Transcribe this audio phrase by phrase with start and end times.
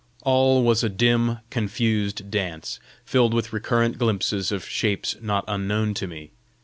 [0.23, 6.07] All was a dim, confused dance, filled with recurrent glimpses of shapes not unknown to
[6.07, 6.31] me.